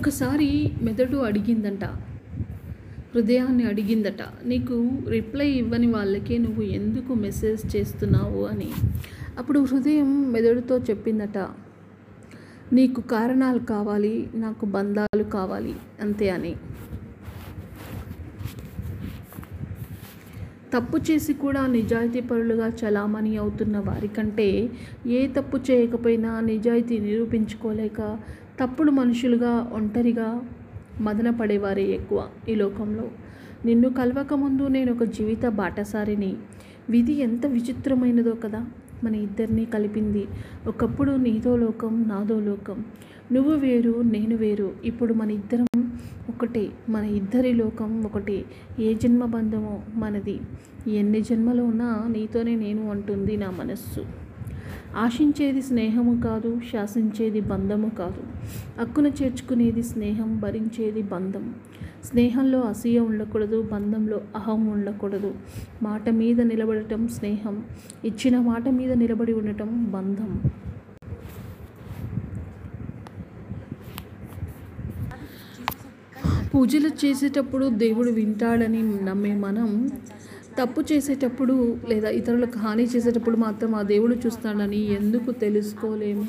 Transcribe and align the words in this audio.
ఒకసారి 0.00 0.72
మెదడు 0.82 1.16
అడిగిందంట 1.16 1.84
హృదయాన్ని 3.14 3.64
అడిగిందట 3.64 4.22
నీకు 4.44 4.76
రిప్లై 5.08 5.48
ఇవ్వని 5.50 5.86
వాళ్ళకే 5.86 6.38
నువ్వు 6.38 6.62
ఎందుకు 6.62 7.14
మెసేజ్ 7.14 7.76
చేస్తున్నావు 7.76 8.42
అని. 8.44 8.70
అప్పుడు 9.38 9.60
హృదయం 9.60 10.32
మెదడుతో 10.32 10.78
చెప్పిందట 10.78 11.38
నీకు 12.72 13.00
కారణాలు 13.00 13.58
కావాలి 13.58 14.30
నాకు 14.34 14.66
బంధాలు 14.66 15.22
కావాలి 15.22 15.74
అంతే 16.00 16.30
అని. 16.30 16.56
తప్పు 20.72 20.98
చేసి 20.98 21.32
కూడా 21.34 21.66
నిజాయితీ 21.68 22.20
పరులుగా 22.20 22.68
చలామణి 22.80 23.36
అవుతున్న 23.36 23.78
వారికంటే 23.78 24.46
ఏ 25.10 25.26
తప్పు 25.28 25.56
చేయకపోయినా 25.68 26.40
నిజాయితీ 26.42 26.98
నిరూపించుకోలేక 26.98 28.00
తప్పుడు 28.58 28.90
మనుషులుగా 28.90 29.52
ఒంటరిగా 29.72 30.28
మదన 31.00 31.30
పడేవారే 31.30 31.86
ఎక్కువ 31.90 32.20
ఈ 32.48 32.54
లోకంలో. 32.54 33.06
నిన్ను 33.64 33.88
కలవక 33.90 34.34
ముందు 34.34 34.68
నేను 34.68 34.92
ఒక 34.92 35.04
జీవిత 35.10 35.46
బాటసారిని. 35.58 36.30
విధి 36.88 37.14
ఎంత 37.20 37.46
విచిత్రమైనదో 37.46 38.34
కదా! 38.44 38.60
మన 39.04 39.14
ఇద్దరిని 39.26 39.64
కలిపింది. 39.66 40.24
ఒకప్పుడు 40.66 41.12
నీదో 41.26 41.56
లోకం 41.56 41.94
నాదో 42.08 42.40
లోకం. 42.40 42.78
నువ్వు 43.32 43.54
వేరు 43.56 43.94
నేను 44.10 44.36
వేరు. 44.36 44.68
ఇప్పుడు 44.84 45.14
మన 45.14 45.30
ఇద్దరం 45.30 45.69
ఒకటే 46.28 46.68
మన 46.88 47.04
ఇద్దరి 47.04 47.52
లోకం 47.52 48.04
ఒకటే 48.04 48.44
ఏ 48.80 48.94
జన్మ 48.94 49.24
బంధమో 49.24 49.80
మనది. 49.94 50.40
ఎన్ని 50.88 51.20
జన్మలు 51.20 51.62
ఉన్నా 51.62 52.04
నీతోనే 52.08 52.56
నేను 52.56 52.90
అంటుంది 52.90 53.36
నా 53.36 53.50
మనస్సు. 53.50 54.06
ఆశించేది 54.96 55.62
స్నేహము 55.62 56.22
కాదు 56.22 56.60
శాసించేది 56.72 57.40
బంధము 57.40 57.90
కాదు. 57.90 58.22
అక్కున 58.80 59.06
చేర్చుకునేది 59.06 59.82
స్నేహం 59.82 60.40
భరించేది 60.40 61.02
బంధం. 61.02 61.54
స్నేహంలో 62.04 62.60
అసూయ 62.60 62.98
ఉండకూడదు 62.98 63.62
బంధంలో 63.72 64.20
అహం 64.36 64.66
ఉండకూడదు. 64.66 65.34
మాట 65.82 66.08
మీద 66.08 66.40
నిలబడటం 66.40 67.08
స్నేహం. 67.08 67.64
ఇచ్చిన 68.04 68.38
మాట 68.38 68.68
మీద 68.68 68.92
నిలబడి 68.92 69.32
ఉండటం 69.32 69.90
బంధం. 69.92 70.40
పూజలు 76.52 76.88
చేసేటప్పుడు 77.02 77.66
దేవుడు 77.78 78.10
వింటాడని 78.10 78.80
నమ్మే 79.02 79.34
మనం 79.36 79.68
తప్పు 80.58 80.80
చేసేటప్పుడు 80.82 81.54
లేదా 81.88 82.08
ఇతరులకు 82.10 82.58
హాని 82.58 82.84
చేసేటప్పుడు 82.84 83.36
మాత్రం 83.36 83.74
ఆ 83.74 83.82
దేవుడు 83.92 84.14
చూస్తాడని 84.24 84.80
ఎందుకు 84.92 85.30
తెలుసుకోలేము? 85.44 86.24